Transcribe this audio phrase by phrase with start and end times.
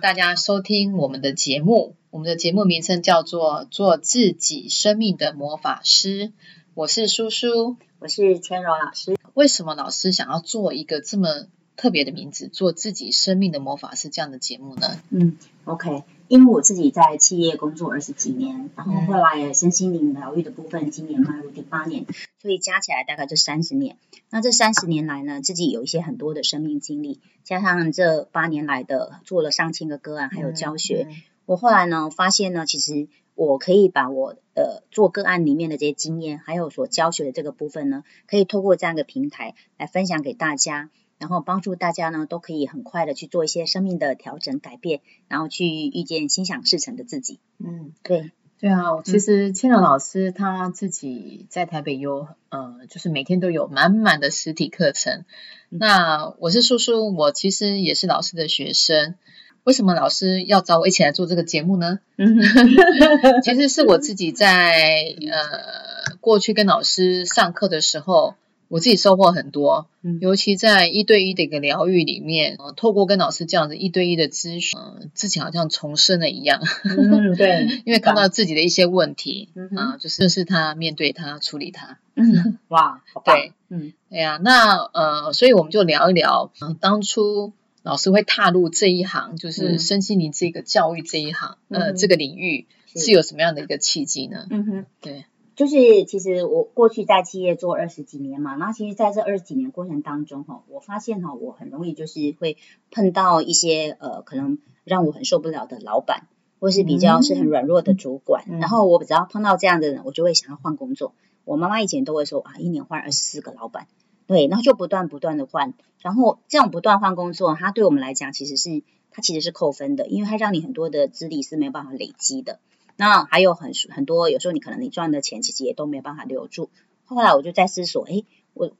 [0.00, 1.96] 大家收听我们的节目。
[2.10, 6.28] 我们的节目名称叫做《做自己生命的魔法师》。
[6.74, 9.16] 我是叔叔，我是千柔老师。
[9.34, 11.46] 为什么老师想要做一个这么
[11.76, 15.00] 特别的名字，做自己生命的魔法师这样的节目呢？
[15.10, 22.06] 嗯，OK，因为我自己在企业工作二十几年，然后后来身心灵疗愈的部分，今年迈入第八年，
[22.40, 23.96] 所以加起来大概就三十年。
[24.30, 31.08] 那这三十年来呢，自己有一些很多的生命经历，加上这八年来的做了上千个个案，还有教学，
[31.46, 33.08] 我后来呢发现呢，其实。
[33.38, 47.38] 我可以把我呃做个案里面的这些经验，还有所教学的这个部分呢，可以透过这样一个平台来分享给大家，然后帮助大家呢都可以很快的去做一些生命的调整改变，然后去遇见心想事成的自己。
[47.58, 55.24] 嗯，对，对啊，其实千柔老师他自己在台北有呃，就是每天都有满满的实体课程。
[55.68, 59.16] 那我是叔叔，我其实也是老师的学生。
[59.64, 61.98] 为什么老师要找我一起来做这个节目呢？
[63.44, 68.34] 其实是我自己在呃过去跟老师上课的时候，
[68.68, 69.88] 我自己收获很多。
[70.20, 74.78] 尤其在一对一的一个疗愈里面，透过跟老师这样子一对一的咨询，
[75.14, 76.60] 自己好像重生了一样。
[76.84, 81.98] 嗯，对， 因为看到自己的一些问题啊，就是是他面对他处理他。
[82.14, 83.36] 嗯，哇，好棒。
[83.68, 87.52] 嗯，对呀，那呃，所以我们就聊一聊，嗯，当初。
[87.84, 94.46] 老师会踏入这一行，就是身心灵这个教育这一行，呃，这个领域是有什么样的一个契机呢？
[94.50, 95.24] 嗯哼，对，
[95.58, 102.56] 就是其实我过去在企业做二十几年嘛，那其实在这二十几年过程当中哈，我发现哈，我很容易就是会
[102.92, 106.28] 碰到一些呃，可能让我很受不了的老板，
[106.60, 111.12] 或是比较是很软弱的主管，然后我只要碰到这样的人，我就会想要换工作。
[111.44, 113.88] 我妈妈以前都会说啊，一年换二十四个老板。
[114.28, 122.60] 对，然后就不断不断的换，然后这样不断换工作，它对我们来讲其实是它其实是扣分的，因为它让你很多的资历是没有办法累积的。
[122.98, 126.68] 那还有很很多，有时候你可能你赚的钱其实也都没有办法留住。
[127.04, 128.72] 后来我就在思索，诶，我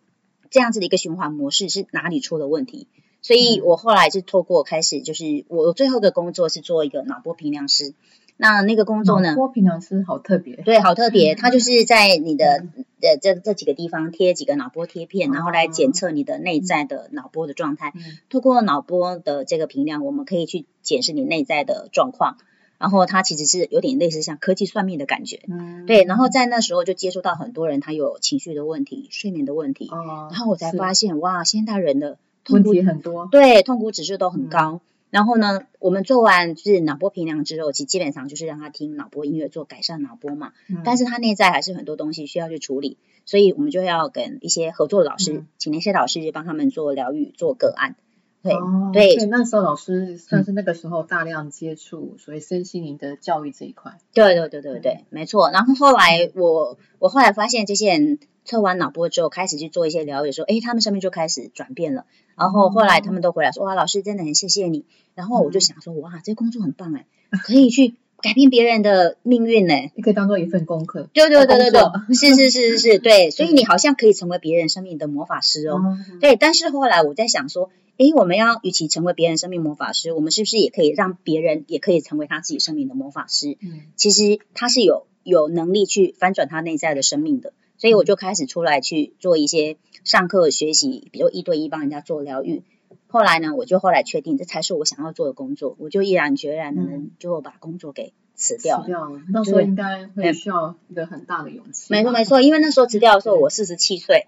[0.51, 2.89] 这样子的一个循环模式是哪里出了问题？
[3.23, 7.95] 所以我后来是透过开始，就是我最后的工作是做一个脑波评量师。
[8.41, 9.35] 那那个工作呢？
[9.35, 11.35] 波平量师好特别，对，好特别。
[11.39, 12.65] 它就是在你的
[13.03, 17.93] 呃这这几个地方贴几个脑波贴片，然后来检测你的内在的脑波的状态。
[18.31, 22.37] 透过脑波的这个平量，我们可以去检视你内在的状况。
[22.79, 26.05] 然后他其实是有点类似像科技算命的感觉，嗯，对。
[26.05, 32.19] 然后在那时候就接触到很多人，他有情绪的问题、睡眠的问题，哦，然后我才发现哇，现代人的
[32.49, 34.81] 问题很多，对，痛苦指数都很高。
[35.11, 40.53] 然后呢，我们做完就是脑波平量之后，其实基本上就是让他听脑波音乐做改善脑波嘛。
[40.69, 40.83] 嗯。
[40.85, 47.97] 但是他内在还是很多东西需要去处理，所以我们就要跟一些合作的老师，请那些老师去帮他们做疗愈、做个案。
[48.43, 48.53] 对
[48.93, 49.17] 对。
[49.17, 53.99] 对，那时候老师算是那个时候大量接触所谓身心灵的教育这一块。
[54.13, 55.51] 对对对对对，没错。
[55.51, 58.19] 然后后来我我后来发现这些人。
[58.45, 62.07] 测完脑波之后，开始去做一些疗愈，说，哎，他们生命就开始转变了。
[62.35, 64.87] 然后后来他们都回来说，哇，老师真的很谢谢你。
[65.15, 67.05] 然后我就想说，哇，这工作很棒哎，
[67.45, 69.75] 可以去改变别人的命运呢。
[69.95, 71.11] 你可以当做一份功课。
[71.13, 73.31] 对对对对对，是是是是是，对。
[73.31, 75.83] 所以你好像可以成为别人生命的魔法师哦。
[76.19, 83.59] 对，但是后来我在想说，哎，我们要与其成为别人生命魔法师，我们是不是也可以让别人也可以成为他自己生命的魔法师？
[83.61, 87.53] 嗯，其实他是有有能力去翻转他内在的生命的。
[87.77, 92.63] 所以我就开始出来去做一些上课学习，比如一对一帮人家做疗愈。
[93.07, 96.83] 后来呢，我就后来确定这才是我想要做的工作，我就毅然决然的
[97.21, 98.83] 就把工作给辞掉了。
[98.83, 101.87] 辞掉了，那时候应该会需要一个很大的勇气。
[101.91, 104.27] 没错没错，因为那时候辞掉的时候我四十七岁，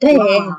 [0.00, 0.16] 对，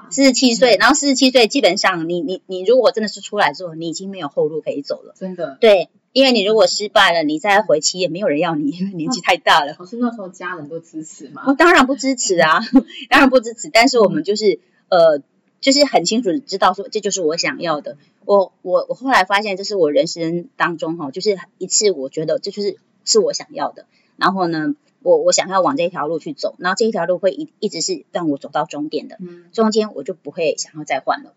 [0.10, 5.14] 四十七岁，然后四十七岁基本上你你你如果真的是出来之后，你已经没有后路可以走了。
[5.18, 5.58] 真的。
[5.60, 5.90] 对。
[6.14, 9.78] 因为你如果失败了，你再回企业，没有人要你，因 为年纪太大了。
[9.80, 11.54] 老师那时候家人都支持吗？
[11.58, 12.60] 当然不支持啊，
[13.10, 13.70] 当然不支持。
[13.72, 14.60] 但是我们就是
[14.90, 15.22] 呃，
[15.62, 17.96] 就是很清楚知道说，这就是我想要的。
[18.26, 23.86] 我我我后来发现，这是我人生当中哈，就是一次我觉得这就是是我想要的。
[24.18, 29.18] 然后呢，我我想要往这条路去走，然后这一条路会一一直是让我走到终点的。
[29.20, 31.34] 嗯，中间我就不会想要再换了。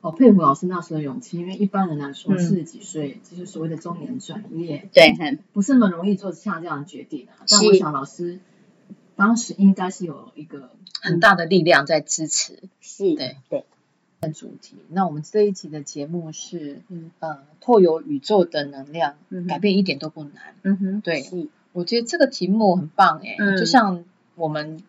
[0.00, 7.28] 好佩服老师那时候的勇气，因为一般人来说四十几岁就是所谓的中年转业，对，不是那么容易做像这样的决定。
[7.48, 8.40] 但我想老师
[9.16, 10.70] 当时应该是有一个
[11.00, 12.58] 很大的力量在支持。
[12.80, 13.64] 是，对对。
[14.32, 19.16] 主题，那我们这一集的节目是，嗯呃，透由宇宙的能量，
[19.46, 20.54] 改变一点都不难。
[20.62, 21.22] 嗯哼，对，
[21.74, 24.02] 我觉得这个题目很棒哎，就像
[24.36, 24.82] 我们。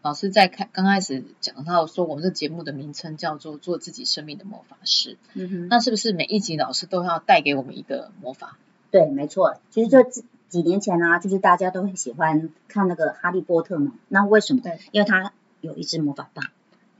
[0.00, 8.56] 老师在开刚开始讲到说，我们这节目的名称叫做“做自己生命的魔法师”，嗯哼，那是不是每一集老师都要带给我们一个魔法？
[8.92, 9.56] 对，没错。
[9.70, 13.92] 其实这几几年前呢、就是大家都很喜欢看那个哈利波特嘛。
[14.06, 14.60] 那为什么？
[14.62, 16.46] 对，因为他有一支魔法棒。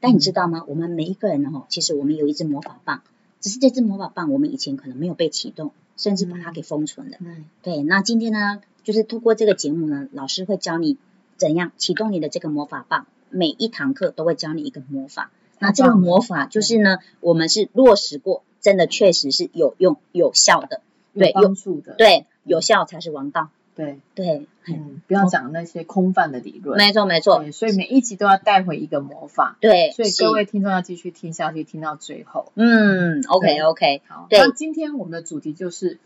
[0.00, 0.64] 但你知道吗？
[0.66, 3.02] 我们每一个人呢，哈，其实我们有一支魔法棒，
[3.40, 7.16] 只是这支魔法棒我们以前可能没有被启动，甚至把它给封存了。
[7.20, 10.96] 嗯，对，那今天呢，就是通过这个节目呢，老师会教你
[11.36, 15.30] 怎样启动你的这个魔法棒，每一堂课都会教你一个魔法。
[15.58, 20.80] 那这个魔法就是呢，我们是落实过，真的确实是有用有效的，
[21.12, 23.50] 对有帮助的，对，有效才是王道。
[23.74, 26.78] 对，对，嗯，不要讲那些空泛的理论。
[26.78, 29.58] 没错没错，所以每一集都要带回一个魔法。
[29.60, 32.50] 对，所以各位听众要继续听下去，听到最后。
[32.54, 35.98] 嗯，OK OK，好，对那今天我们的主题就是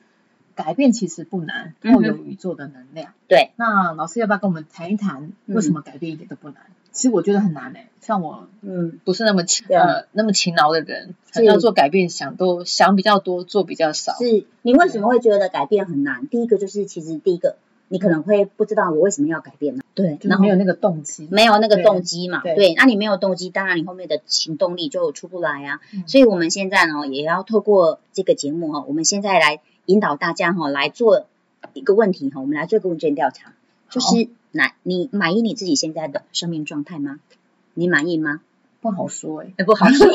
[0.55, 3.13] 改变其实不难，嗯哼透有宇宙的能量。
[3.29, 6.57] 对，那老师要不要跟我们谈一谈，为什么改变一点都不难？
[6.93, 14.13] 其实我觉得很难诶、像我嗯，不是那么勤呃那么勤劳的人，要做改变，想都想比较多，做比较少。
[14.13, 16.27] 是你为什么会觉得改变很难？
[16.29, 17.57] 第一个就是，其实第一个
[17.89, 19.83] 你可能会不知道我为什么要改变呢？
[19.95, 21.29] 对，然后就没有那个动机。
[21.31, 25.81] 没有那个动机嘛，对对，那你没有动机，当然你后面的行动力就出不来啊。
[25.95, 31.27] 嗯所以我们现在呢，也要透过这个节目哈，我们现在来引导大家哈，来做
[31.75, 33.53] 一个问题哈，我们来做一个问卷调查，
[33.91, 37.21] 就是来你满意你自己现在的生命状态吗？
[37.75, 38.41] 你满意吗？
[38.81, 40.09] 不好说诶、哎， 不好说。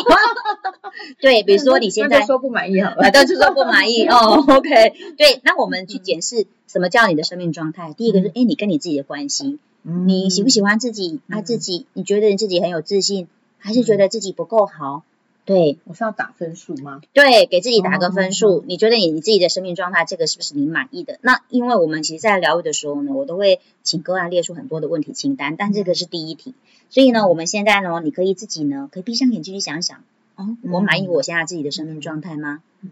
[1.22, 3.08] 对，比如说你现在说不满意好了。
[3.08, 4.44] 啊，对，就说不满意哦。
[4.48, 4.70] OK，
[5.18, 7.94] 对，那我们去检视什么叫你的生命状态。
[7.94, 11.86] 第一个是，哎，你跟你自己的关系，你喜不喜欢自己，爱自己？
[11.94, 13.28] 你觉得你自己很有自信，
[13.58, 15.04] 还是觉得自己不够好？
[15.48, 17.02] 对我是要打分数吗？
[17.14, 18.66] 对，给自己打个分哦数。
[18.68, 21.20] 你觉得你你自己的生命状态，这个是不是你满意的？
[21.22, 26.54] 那因为我们其实，在疗愈的时候呢，我都会请个案列出很多的问题清单，但这个是第一题。
[26.90, 30.04] 所以呢，我们现在呢，你可以自己呢，可以闭上眼睛去想想，
[30.36, 32.62] 哦，我满意我现在自己的生命状态吗？
[32.82, 32.92] 嗯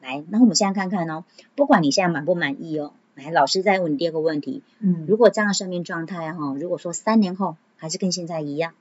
[0.00, 1.24] 来，那我们现在看看哦，
[1.56, 8.72] 不管你现在满不满意哦，来，老师再问你第二个问题，嗯如果这样的生命状态哈、如果说三年后还是跟现在一样，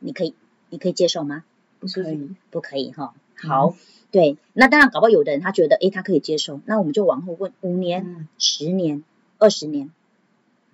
[0.00, 0.34] 你可以
[0.68, 1.44] 你可以接受吗？
[1.82, 2.30] 不可以。
[2.50, 3.74] 不可以哈、好，
[4.10, 9.02] 对，那当然搞不好有的人他觉得哎他可以接受，那我们就往后问五年、嗯，十年、
[9.38, 9.90] 二十年，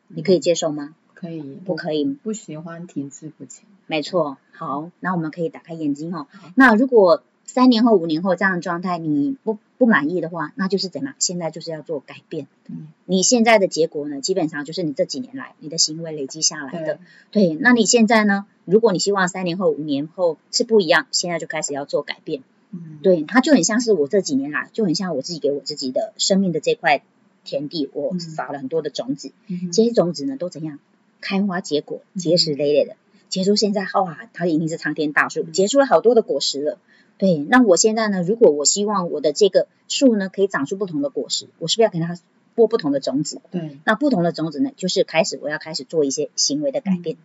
[0.09, 0.95] 你可以接受吗？
[1.15, 3.65] 可以，不可以，不喜欢停滞不前。
[3.87, 11.15] 没错，好，那我们可以打开眼睛哈、那如果三年后、五年后这样的状态你不不满意的话，那就是怎么样？
[11.19, 12.47] 现在就是要做改变。
[12.69, 16.99] 嗯，你现在的结果呢，基本上就是你这几年来你的行为累积下来的
[17.33, 18.45] 对。，对，那你现在呢？
[18.67, 22.43] 如果你希望三年后、五年后是不一样，现在就开始要做改变。
[22.71, 27.03] 嗯，对，它就很像是我这几年来，就很像我自己给我自己的生命的这块
[27.45, 30.79] 田地，我嗯撒了很多的种子，嗯这些种子呢都怎样
[31.23, 32.97] 开花结果，结实累累的，
[33.31, 36.79] 结出现在哇，它已经是苍天大树，嗯结出了好多的果实了。
[37.19, 42.17] 对，那我现在呢，如果我希望我的这个树呢可以长出不同的果实，我是不是要给它
[42.55, 43.41] 播不同的种子？
[43.51, 47.17] 对那不同的种子呢，就是开始我要开始做一些行为的改变。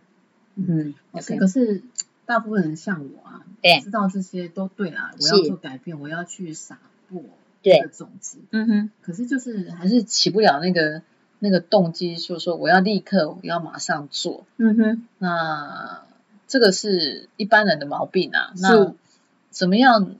[0.56, 1.82] 嗯，OK，可是
[2.26, 7.22] 大部分人像我啊，对知道这些都对啦，我要做改变，我要去撒播
[7.62, 11.02] 对这个种子，嗯哼，可是就是还是起不了那个
[11.38, 14.44] 那个动机，就是说我要立刻，我要马上做。
[14.56, 16.04] 嗯哼，那
[16.46, 18.52] 这个是一般人的毛病啊。
[18.60, 18.94] 那
[19.54, 20.16] 怎么样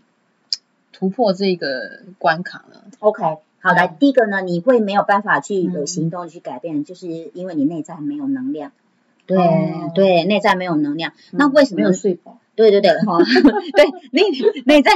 [0.92, 3.20] 突破这个关卡呢？OK，
[3.60, 8.70] 好来，第一个呢，你会没有办法去有嗯行动去改变，就是因为你内在没有能量。
[9.26, 11.12] 对、哦对，内在没有能量。
[11.32, 12.38] 那为什么没有睡饱？
[12.54, 13.18] 对对对，哈，
[13.74, 14.22] 对内
[14.64, 14.92] 内在，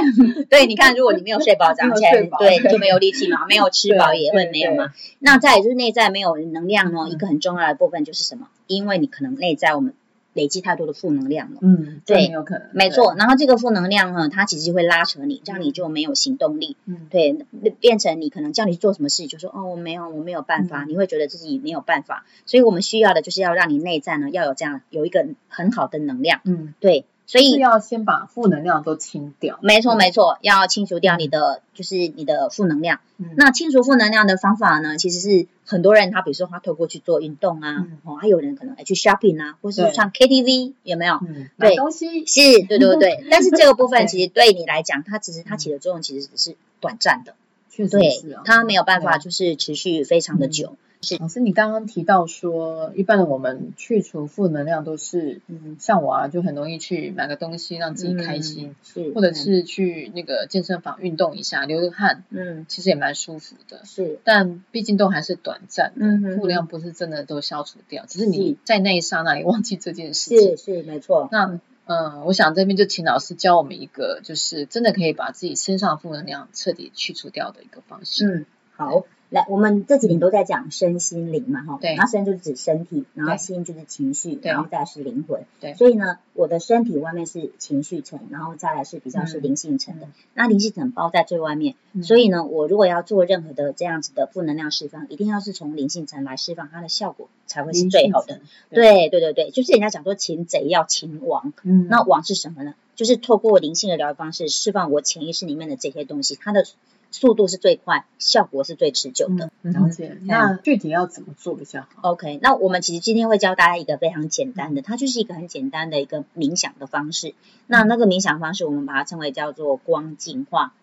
[0.49, 4.93] 对，你看，如果你没有睡饱， 早上起来对就没有力气嘛，没有吃饱也会没有嘛。
[5.19, 8.47] 那再来就是内在没有能量呢，嗯一个很重要的部分就是什么？
[8.67, 9.93] 因为你可能内在我们
[10.39, 11.59] 累积太多的负能量了。
[11.61, 12.69] 嗯，对很有可能。
[12.71, 16.77] 没错，然后这个负能量呢，它其实会拉扯你，让你就没有行动力。
[16.85, 17.45] 嗯，对，
[17.81, 22.25] 变成你可能叫你去做什么事，就说哦，我没有，我没有办法，嗯你会觉得自己没有办法。
[22.45, 26.39] 所以我们需要的就是要让你内在呢要有这样有一个很好的能量。
[26.45, 29.59] 嗯，对，所以要先把负能量都清掉。
[29.61, 33.01] 没错没错，要清除掉你的就是你的负能量。
[33.19, 41.19] 嗯，那清除负能量的方法呢，其实是很多人他比如说他透过去做运动啊，嗯哦，还有人可能哎去 shopping 啊，或是对唱 KTV 有没有？
[41.21, 43.23] 嗯，对买东西是，对对对。
[43.29, 47.35] 但是这个部分其实对你来讲，它其实它起的作用其实只是短暂的。
[47.69, 48.09] 确实对
[48.43, 50.75] 它没有办法就是持续非常的久。
[51.19, 63.85] 老师，你刚刚提到说，一般的我们去除负能量都是，嗯，像我啊，就很容易去买个东西让自己开心，是，或者是去那个健身房运动一下，流个汗，嗯，其实也蛮舒服的。
[63.85, 70.57] 是，但毕竟都还是短暂的，嗯负能量不是真的都消除掉，只是是你在那一刹那你 忘记这件事情是。
[70.57, 71.29] 是没错。
[71.31, 78.27] 那嗯，我想这边就请老师教我们一个，就是真的可以把自己身上的负能量彻底去除掉的一个方式。
[78.27, 81.95] 嗯，好，来，我们这几年都在讲身心灵嘛，哈，对。
[81.95, 85.75] 那身就是指身体，然后心就是情绪，然后再来是灵魂，对。
[85.75, 89.43] 所以呢，我的身体外面是情绪层，然后再来是比较是嗯。
[89.43, 90.11] 灵性层的，嗯。
[90.33, 92.01] 那灵性层包在最外面，嗯。
[92.01, 98.41] 所以呢，我如果要做任何的这样子的负能量释放，一定要是从灵性层来释放，它的效果才会是最好的。
[98.71, 102.73] 对对对对，就是人家讲说擒贼要擒王，嗯，那王是什么呢？
[102.95, 106.65] 就是透过灵性的疗愈方式释放我潜意识里面的这些东西，它的
[107.11, 109.51] 速度是最快，效果是最持久的。
[109.63, 110.17] 嗯了解。
[110.23, 117.33] 那具体要怎么做比较好？OK，那我们其实今天会教大家一个非常简单的，它就是一个很简单的一个冥想的方式。
[117.67, 120.73] 那那个冥想方式，我们把它称为叫做光净化。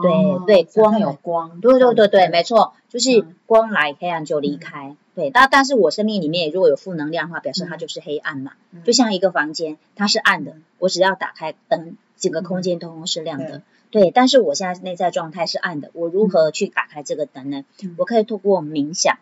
[0.00, 4.96] 对哦对光有光，对对对对，没错，就是嗯光来，黑暗就离开。
[5.14, 8.52] 对，但但是我生命里面如果有负能量的话，表示它就是黑暗嘛。
[8.70, 13.60] 嗯就像一个房间，它是暗的嗯，我只要打开灯，整个空间通通是亮的。
[13.92, 17.64] 对对，但是我现在内在状态是暗的，我如何去打开这个灯呢？
[17.84, 19.18] 嗯我可以透过冥想。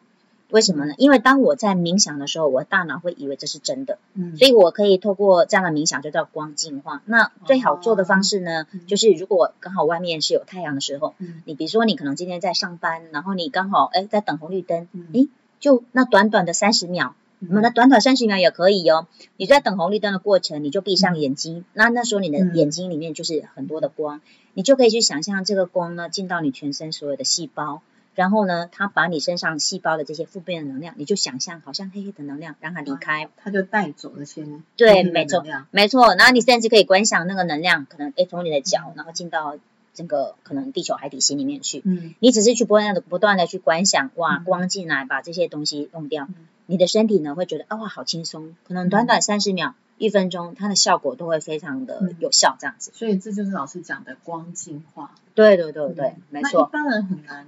[0.50, 0.95] 为什么呢？
[0.99, 7.03] 因为当我在冥想的时候，我大脑会以为这是真的，嗯，所以我可以透过这样的冥想，就叫光净化。
[7.05, 15.29] 那最好做的方式呢，嗯就是如果刚好外面是有太阳的时候，嗯你比如说你可能今天在上班，然后你刚好哎在等红绿灯，嗯诶，
[15.61, 19.07] 就那短短的三十秒，嗯我们的短短三十秒也可以哦。
[19.37, 24.21] 你在等红绿灯的过程，你就闭上眼睛，那那时候你的嗯眼睛里面就是很多的光，
[24.54, 27.83] 你就可以去想象这个光呢进到你全身所有的细胞。
[28.16, 33.28] 然后呢，它把你身上细胞的这些负面的能量，你就想象好像黑黑的能量，让它离开。
[33.37, 34.45] 它就带走那些
[34.76, 39.57] 对没错没错，然后你甚至可以观想那个能量，可能诶从你的脚，然后进到
[39.95, 41.83] 整个可能地球海底心里面去。
[41.85, 42.14] 嗯。
[42.19, 44.45] 你只是去不断的不断的去观想，哇，嗯。
[44.45, 46.35] 光进来把这些东西弄掉，嗯。
[46.66, 52.90] 你的身体呢会觉得啊哇好轻松，可能短短三十秒、一分钟，它的效果都会非常的嗯有效，这样子。
[52.95, 55.12] 所以这就是老师讲的光净化。
[55.35, 56.71] 对对对对，嗯没错。
[56.73, 57.47] 那一般人很难，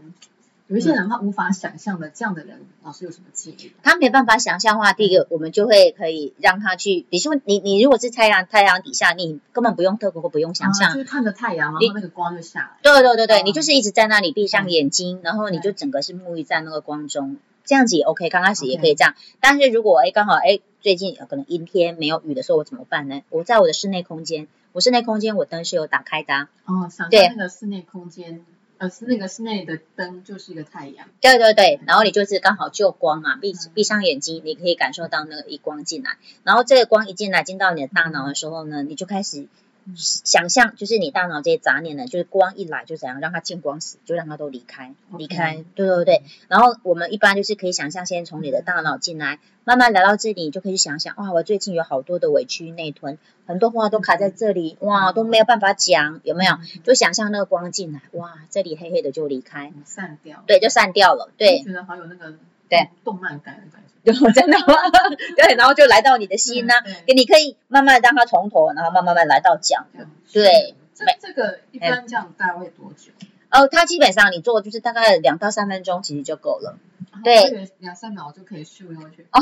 [0.67, 3.73] 有一些人他无法想象的，这样的人，老师有什么建议？
[3.83, 12.71] 他没办法想象的话，第一个我们就会可以让他去，比如说你你如果是太阳太阳底下，你根本不用特别或不用想啊象就，是看着太阳，然你后那个光就下来。
[12.83, 18.29] 对对对对，哦你就是一直在那里闭上嗯眼睛，然后你就整个是沐浴在那个光中，这样子也 OK。
[18.29, 23.23] 刚开始也可以这样，但是如果哎刚好哎最近有可能阴天没有雨的时候，我怎么办呢？
[23.31, 28.45] 我在我的室内空间，我室内空间我灯是有打开的、啊，哦，想对象那个室内空间，
[28.79, 31.07] 呃，是那个室内的灯就是一个太阳。
[31.21, 39.49] 对对对，然后你就是刚好就光嘛，闭闭上眼睛，你可以感受到那个一光进来，然后这个光一进来进到你的大脑的时候呢，你就开始嗯
[39.97, 46.23] 想象，就是你大脑这些杂念呢，就是光一来就怎样让它见光死，就让它都离开离开，对对对。
[46.49, 56.59] 然后我们一般就是可以想象，先从你的大脑进来，慢慢来到这里，你就可以去想象，哇，我最近有好多的委屈内吞，很多话都卡在这里，哇，都没有办法讲，有没有？
[56.85, 60.45] 就想象那个光进来，哇，这里黑黑的就离开，嗯散掉？
[60.47, 61.61] 对，就散掉了，对。
[61.63, 62.35] 觉得好有那个
[62.77, 63.93] 对动漫感的感觉。
[64.05, 64.75] 对，真的吗？
[65.37, 69.85] 对，然后就来到你的心呢、对给你可以慢慢让它从头，然后慢慢慢来到脚。
[69.93, 70.75] 这样对，
[71.21, 73.13] 这个一般这样大概会多久？
[73.51, 76.79] 哦，它基本上你做就是大概两到三分钟，其实就够了。
[77.23, 79.27] 对两三秒就可以咻过去。
[79.31, 79.39] 哦，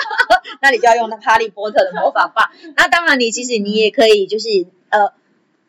[0.62, 2.50] 那你就要用那哈利波特的魔法棒。
[2.76, 4.48] 那当然，你其实你也可以就是
[4.88, 5.12] 呃，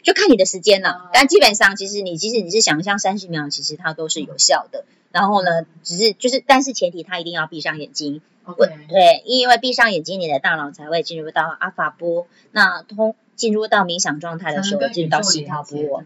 [0.04, 1.10] 就看你的时间了哦。
[1.14, 4.86] 但基本上，其实你即使你是想象三十秒，其实它都是有效的。
[5.12, 8.22] 然后呢，只是就是，但是前提它一定要闭上眼睛。
[8.58, 16.04] 对，因为闭上眼睛，你的大脑才会进入到阿法波，那通进入到冥想状态的时候，进入到西塔波。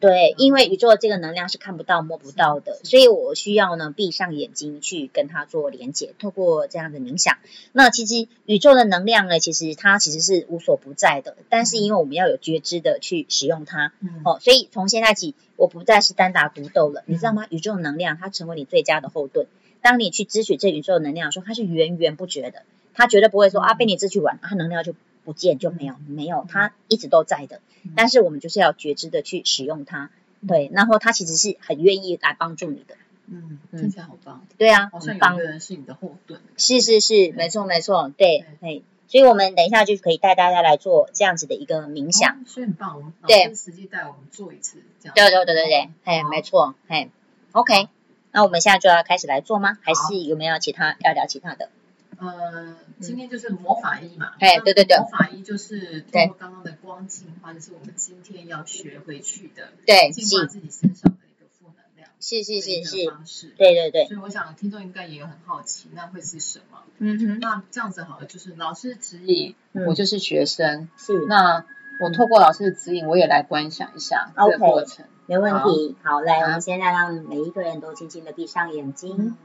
[0.00, 7.38] 对，因为宇宙的这个能量是看不到、摸不到的，所以我需要呢闭上眼睛去跟它做连接，透过这样的冥想。
[7.72, 17.46] 那其实宇宙的能量呢，其实它其实是无所不在的，但是因为我们要有觉知的去使用它，嗯，哦，所以从现在起，我不再是单打独斗了，你知道吗？
[17.48, 19.46] 宇宙能量它成为你最佳的后盾。
[19.80, 22.62] 当你去支取这宇宙能量的时候，它是源源不绝的，
[22.94, 27.60] 它绝对不会说啊被你支取完，它能量就不见就没有，没有，它一直都在的。
[27.96, 30.10] 但是我们就是要觉知的去使用它，
[30.46, 32.94] 对，然后它其实是很愿意来帮助你的，
[33.26, 36.40] 嗯，听起来好棒，对啊，好像有人是你的后盾。
[36.56, 45.14] 是是是，没错没错，对哎，所以我们等一下就可以带大家来做这样子的一个冥想，哦，所以很棒，我们对实际带我们做一次这样。
[45.14, 47.08] 对对对对对，嘿，好没错，哎
[47.52, 47.88] ，OK。
[48.36, 49.78] 那我们现在就要开始来做吗？
[49.80, 51.68] 还是有没有其他要聊其他的？
[52.18, 54.34] 呃，今天就是魔法衣嘛。
[54.38, 54.96] 哎，对对对。
[54.98, 62.08] 魔法衣就是通过刚刚的光净化，就是我们今天要学回去的，对，净化自己身上的一个负能量。
[62.20, 63.10] 是是是是。
[63.10, 63.54] 方式。
[63.56, 64.06] 对对对。
[64.06, 66.82] 所以我想听众应该也有很好奇，那会是什么？
[66.98, 67.38] 嗯哼。
[67.40, 70.88] 那这样子好了，就是老师指引，我就是学生。
[70.96, 71.26] 是。
[71.26, 71.64] 那
[72.00, 75.06] 我透过老师的指引，我也来观想一下这个过程。
[75.26, 75.96] 没问题。
[76.02, 79.36] 好，来，我们现在让每一个人都轻轻的闭上眼睛。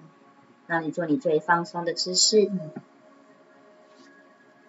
[0.69, 2.51] 让你做你最放松的姿势。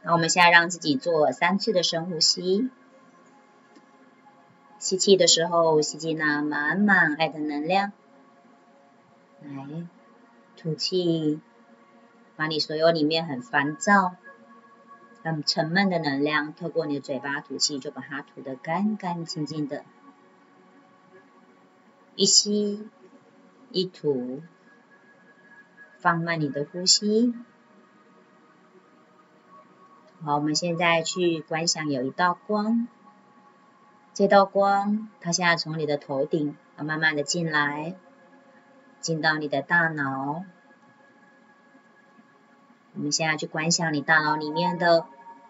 [0.02, 2.70] 那我们现在让自己做三次的深呼吸。
[4.78, 7.92] 吸气的时候，吸进那满满爱的能量。
[9.42, 9.86] 来，
[10.56, 11.38] 吐气，
[12.34, 14.14] 把你所有里面很烦躁、
[15.22, 19.84] 很沉闷的能量，透过你的嘴巴吐气，就把它吐得干干净净的。
[22.16, 22.88] 一吸，
[23.70, 24.40] 一吐。
[26.00, 27.34] 放慢你的呼吸。
[30.24, 32.88] 好，我们现在去观想有一道光，
[34.14, 37.94] 这道光它现在从你的头顶慢慢的进来，
[39.00, 40.44] 进到你的大脑。
[42.94, 45.06] 我们现在去观想你大脑里面的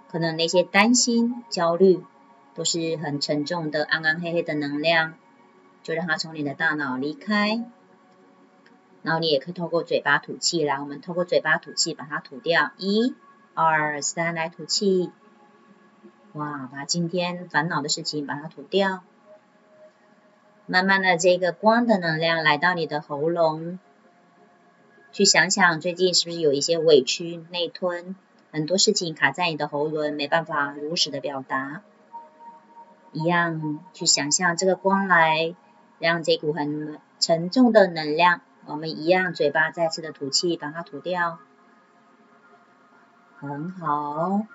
[0.09, 2.05] 可能那些担心、焦虑，
[2.55, 5.15] 都是很沉重的暗暗黑黑的能量，
[5.83, 7.65] 就让它从你的大脑离开。
[9.03, 13.15] 然后你也可以透过嘴巴吐气，来，我们透过嘴巴吐气把它吐掉，一、
[13.55, 15.11] 二、三，来吐气。
[16.33, 19.03] 哇，把今天烦恼的事情把它吐掉。
[20.67, 23.81] 慢慢的，这个光的能量来到你的喉咙，
[25.11, 28.15] 去想想最近是不是有一些委屈、内吞，
[28.53, 31.83] 很多事情卡在你的喉咙，没办法如实的表达。
[33.13, 35.57] 一样去想象这个光来，
[35.99, 38.43] 让这股很沉重的能量。
[38.71, 41.41] 我们一样，嘴巴再次的吐气，把它吐掉，
[43.41, 44.47] 很好。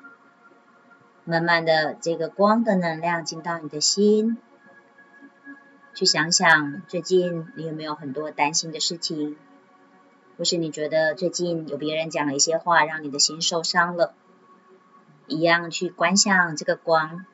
[1.25, 4.37] 慢慢的，这个光的能量进到你的心，
[5.93, 9.35] 去想想最近你有没有很多担心的事情，
[10.37, 14.13] 或是你觉得最近有别人讲了一些话，让你的心受伤了，
[15.27, 17.25] 一样去观想这个光，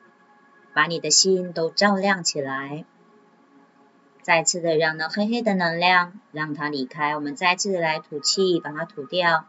[0.74, 2.84] 把你的心都照亮起来。
[4.22, 9.46] 再次的让那黑黑的能量让它离开，我们再次的来吐气，把它吐掉，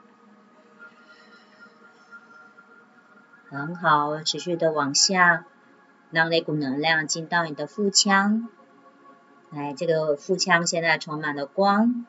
[3.50, 5.46] 很好，持续的往下，
[6.10, 8.50] 让那股能量进到你的腹腔，
[9.52, 12.08] 来，这个腹腔现在充满了光，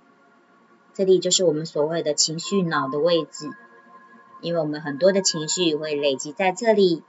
[0.94, 3.50] 这里就是我们所谓的情绪脑的位置，
[4.40, 7.02] 因为我们很多的情绪会累积在这里，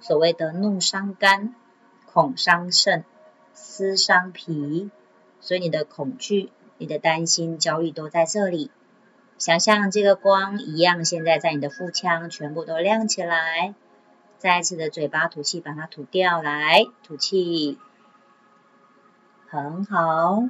[0.00, 1.54] 所谓的怒伤肝，
[2.10, 3.04] 恐伤肾。
[3.54, 4.90] 思伤脾，
[5.40, 8.70] 所以你的恐惧、你的担心、焦虑都在这里。
[9.38, 13.74] 想象这个光一样，现在在你的腹腔全部都亮起来。
[14.38, 16.42] 再次的嘴巴吐气，把它吐掉。
[16.42, 17.78] 来，吐气，
[19.48, 20.44] 很好。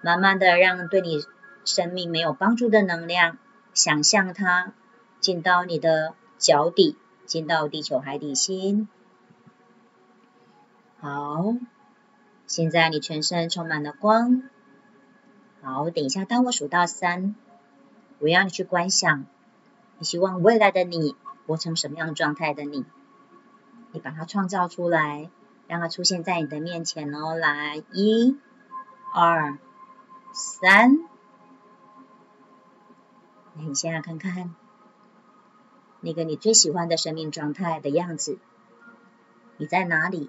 [0.00, 1.24] 慢慢的让对你
[1.64, 3.38] 生命没有帮助的能量，
[3.74, 4.72] 想象它
[5.20, 8.88] 进到你的脚底，进到地球海底心。
[11.00, 11.54] 好。
[12.52, 14.42] 现在你全身充满了光，
[15.62, 17.34] 好，等一下，当我数到三，
[18.18, 19.24] 我要你去观想，
[19.98, 22.84] 你希望未来的你活成什么样状态的你，
[23.92, 25.30] 你把它创造出来，
[25.66, 27.34] 让它出现在你的面前哦。
[27.34, 28.36] 来，一、
[29.14, 29.56] 二、
[30.34, 30.98] 三，
[33.54, 34.54] 你现在看看
[36.02, 38.38] 那个你最喜欢的生命状态的样子，
[39.56, 40.28] 你在哪里？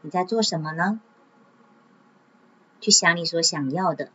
[0.00, 1.00] 你在做什么呢？
[2.80, 4.10] 去想你所想要的。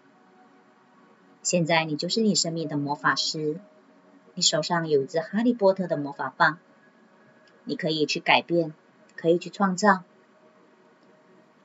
[1.42, 3.60] 现在你就是你生命的魔法师，
[4.36, 6.60] 你手上有一支哈利波特的魔法棒，
[7.64, 8.74] 你可以去改变，
[9.16, 10.04] 可以去创造，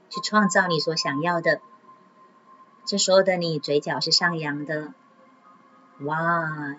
[0.08, 1.60] 去创造你所想要的。
[2.86, 4.94] 这时候的你嘴角是上扬的，
[6.00, 6.76] 哇！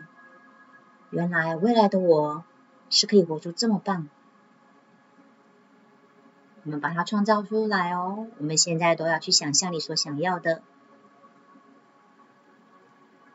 [1.09, 2.43] 原来未来的我
[2.89, 4.09] 是可以活出这么棒。
[6.67, 8.27] 我们把它创造出来哦！
[8.39, 10.61] 我们现在都要去想象你所想要的。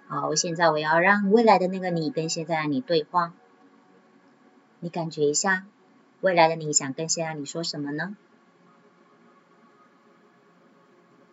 [0.06, 3.32] 好，现在我要让未来的那个你跟现在的你对话。
[4.80, 5.64] 你感觉一下，
[6.20, 8.14] 未来的你想跟现在你说什么呢？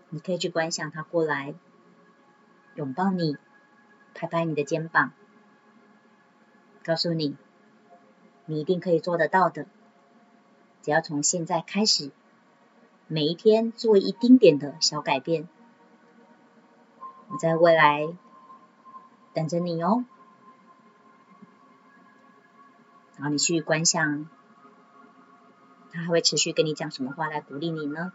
[0.07, 1.53] 你可以去观想他过来，
[2.75, 3.35] 拥抱你，
[4.13, 5.11] 拍拍你的肩膀，
[6.81, 7.35] 告诉你，
[8.45, 9.65] 你一定可以做得到的。
[10.81, 12.11] 只要从现在开始，
[13.07, 15.47] 每一天做一丁点的小改变，
[17.27, 18.07] 我在未来
[19.33, 20.05] 等着你哦。
[23.15, 24.29] 然后你去观想，
[25.91, 28.13] 他还会持续跟你讲什么话来鼓励你呢？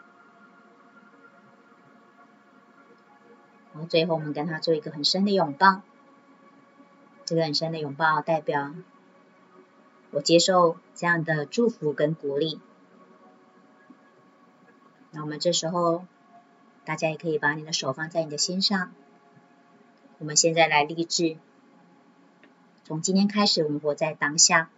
[3.73, 5.83] 然后最后我们跟他做一个很深的拥抱，
[7.25, 8.73] 这个很深的拥抱代表
[10.15, 12.61] 我接受这样的祝福跟鼓励。
[15.11, 16.07] 那我们这时候，
[16.85, 18.93] 大家也可以把你的手放在你的心上。
[20.19, 21.37] 我们现在来立志，
[22.85, 24.71] 从今天开始，我们活在当下。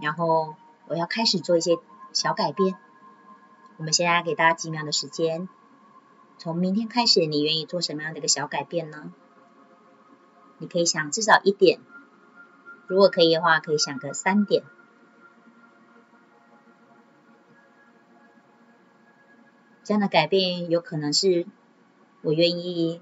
[0.00, 0.54] 然后
[0.86, 1.76] 我要开始做一些
[2.12, 2.76] 小改变。
[3.76, 5.48] 我们现在给大家几秒的时间。
[6.38, 9.12] 从明天开始，你愿意做什么样的一个小改变呢？
[10.58, 11.80] 你可以想至少一点，
[12.86, 14.62] 如果可以的话，可以想个三点。
[19.82, 21.46] 这样的改变有可能是，
[22.22, 23.00] 我愿意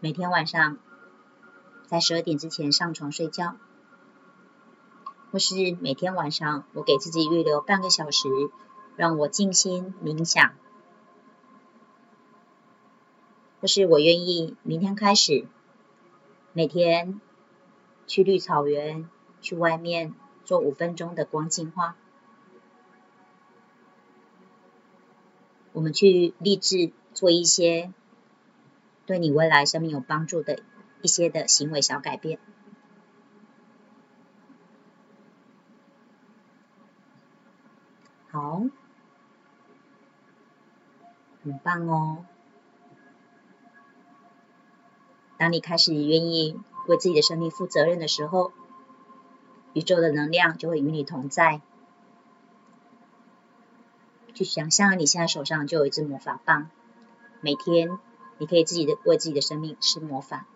[0.00, 0.78] 每天晚上
[1.86, 3.56] 在十二点之前上床睡觉，
[5.32, 8.28] 或是每天晚上我给自己预留半个小时，
[8.96, 10.52] 让我静心冥想。
[13.60, 15.44] 或是我愿意明天开始，
[16.52, 17.20] 每天
[18.08, 19.08] 去绿草原，
[19.40, 21.94] 去外面做五分钟的光净化。
[25.72, 27.92] 我们去立志做一些
[29.06, 30.60] 对你未来生命有帮助的
[31.02, 32.40] 一些的行为小改变。
[38.30, 38.62] 好，
[41.44, 42.24] 很棒哦。
[45.36, 48.50] 当你开始愿意为自己的生命负责任的时候，
[49.74, 51.60] 宇宙的能量就会与你同在。
[54.34, 56.70] 去想象你现在手上就有一支魔法棒，
[57.40, 57.98] 每天
[58.38, 60.46] 你可以自己的为自己的生命施魔法。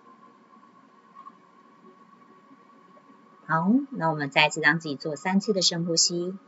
[3.44, 6.38] 好，那我们再次让自己做三次的深呼吸，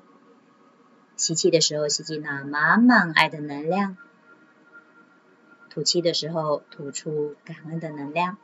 [1.16, 3.98] 吸气的时候吸进那满满爱的能量。
[5.68, 8.38] 吐气的时候，吐出感恩的能量。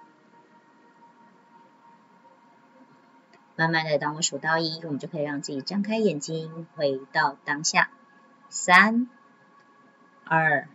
[3.60, 7.90] 慢慢的，当我数到一，我们就可以让自己张开眼睛，回到当下。
[8.48, 9.06] 三、
[10.24, 10.66] 二、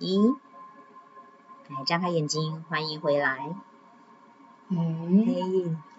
[0.00, 0.18] 一，
[1.68, 3.54] 来张开眼睛，欢迎回来。
[4.68, 4.76] 哎，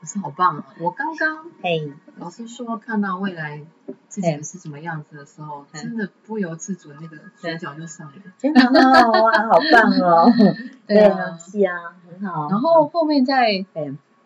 [0.02, 0.66] 老师好棒啊！
[0.82, 3.66] 我刚刚嘿，老师说看到未来
[4.10, 10.30] 自己是什么样子的时候，真的不由自主那个嘴角就上来，真的哇，好棒哦！
[10.86, 12.50] 对啊，是啊，很好。
[12.50, 13.66] 然后后面再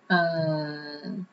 [0.10, 1.26] 嗯，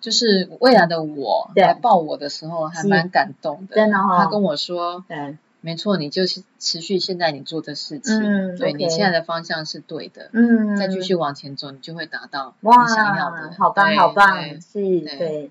[0.00, 3.74] 就是未来的我来抱我的时候，还蛮感动的。
[3.74, 5.36] 真的哈，他跟我说，对。
[5.62, 13.52] 没错，你就是持续现在你做的事情，嗯对你现在的方向是对的，嗯，再继续往前走，你就会达到你想要的。
[13.58, 15.50] 好棒，好棒，是，对，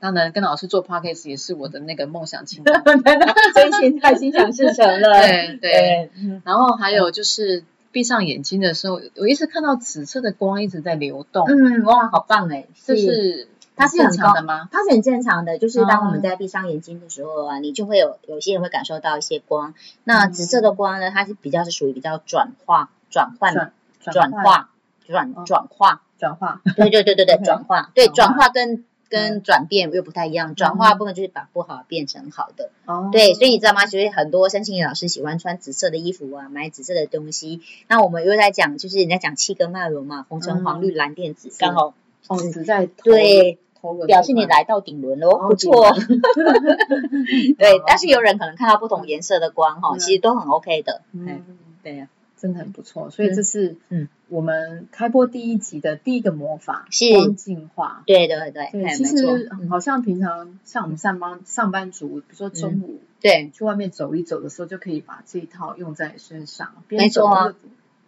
[0.00, 5.20] 当然跟老师做 podcast 也是我的那个梦想清 单，所以现在心想事成了。
[5.20, 6.10] 对对，
[6.46, 11.46] 然后还有就是闭上眼睛的时候，我一直看到紫色的光一直在流动。
[11.46, 13.48] 嗯，哇，好棒哎，就是。
[13.74, 14.68] 它是很常的吗？
[14.70, 19.72] 它是很正常的，就是当我们在闭上眼睛的时候啊，你就会有有些人会感受到一些光。
[20.04, 24.68] 那紫色的光呢，它是比较是属于比较转化、转换、转化、
[25.06, 26.60] 转转化、转化。
[26.76, 27.90] 对对对对对，转化。
[27.94, 30.54] 对，转化跟跟转变又不太一样。
[30.54, 32.70] 转化部分就是把不好变成好的。
[32.86, 33.10] 哦。
[33.12, 33.84] 对，所以你知道吗？
[33.84, 37.60] 其实很多申请老师喜欢穿紫色的衣服啊，买紫色的东西。
[37.88, 41.92] 那我们又在讲，就是人家讲七个脉轮嘛，红橙黄绿蓝靛紫，刚好。
[42.28, 43.58] 哦，紫在对。
[44.06, 45.90] 表示你来到顶轮喽，不错。
[47.58, 51.02] 对， 但是有人可能看到不同颜色的光哈，其实都很 OK 的。
[51.10, 51.44] 嗯，
[51.82, 52.08] 对呀，
[52.42, 53.08] 真的很不错。
[53.10, 58.02] 所以这是嗯，我们开播第一集的第一个魔法光进化。
[58.04, 66.74] 对对对，其实好像平常像我们上班上班族，比如说中午对去外面走一走的时候，就可以把这一套用在身上。
[66.88, 67.54] 没错，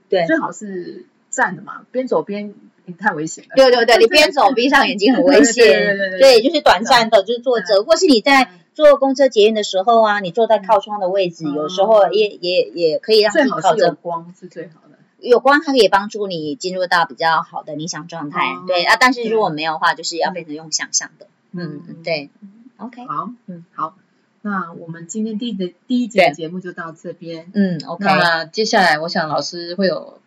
[0.09, 2.53] 对，最好是站的嘛，边走边。
[2.99, 3.53] 太危险了。
[3.57, 5.55] 对对对，你边走 闭上眼睛很危险。
[5.55, 14.99] 对对对，对，就是短暂的，就是坐着，或是你在坐公车捷运的时候啊，你坐在靠窗的位置，有时候也也也可以让自己靠着光是最好的。
[15.21, 18.43] 有光它可以帮助你进入到比较好的理想状态。
[18.67, 21.27] 对啊，但是如果没有的话，就是要变成用想象的。
[21.53, 22.29] 嗯嗯，对。
[22.77, 23.07] OK。
[23.07, 23.95] 好，嗯好，
[24.43, 27.51] 那我们今天第一的第一节节目就到这边。
[27.55, 28.05] 嗯，OK。
[28.05, 30.19] 那接下来我想老师会有。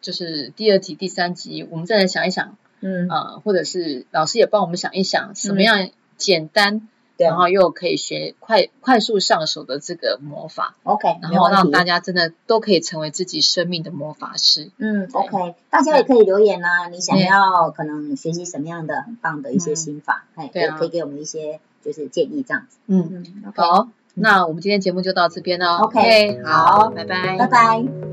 [0.00, 6.86] 就是第二集、第三集，我们再来想一想，嗯，啊，或者是老师也帮我们想一想，什么样简单对
[7.26, 14.70] 然后又可以学快快速上手的这个魔法，OK，然后让大家家真的都可以成为自己生命的魔法师。
[14.78, 20.76] 嗯，OK，大家也可以留言啊，你想要可能学习什么样的很棒的一些嗯心法，哎，对啊。
[20.78, 22.78] 可以给我们一些就是建议这样子。
[22.86, 25.76] 嗯，嗯好，那我们今天节目就到这边了。
[25.78, 28.11] OK，好拜拜，拜拜。